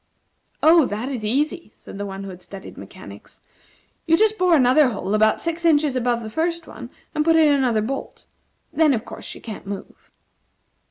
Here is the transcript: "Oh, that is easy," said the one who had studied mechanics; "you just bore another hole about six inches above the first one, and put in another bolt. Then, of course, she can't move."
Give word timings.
"Oh, 0.63 0.87
that 0.87 1.09
is 1.09 1.23
easy," 1.23 1.71
said 1.75 1.99
the 1.99 2.07
one 2.07 2.23
who 2.23 2.31
had 2.31 2.41
studied 2.41 2.75
mechanics; 2.75 3.43
"you 4.07 4.17
just 4.17 4.35
bore 4.39 4.55
another 4.55 4.87
hole 4.89 5.13
about 5.13 5.39
six 5.41 5.63
inches 5.63 5.95
above 5.95 6.23
the 6.23 6.29
first 6.31 6.65
one, 6.65 6.89
and 7.13 7.23
put 7.23 7.35
in 7.35 7.53
another 7.53 7.83
bolt. 7.83 8.25
Then, 8.73 8.95
of 8.95 9.05
course, 9.05 9.25
she 9.25 9.39
can't 9.39 9.67
move." 9.67 10.09